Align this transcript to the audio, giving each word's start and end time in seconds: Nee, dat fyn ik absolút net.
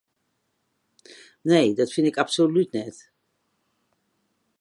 Nee, 1.49 1.67
dat 1.79 1.93
fyn 1.93 2.09
ik 2.11 2.21
absolút 2.23 2.71
net. 2.79 2.97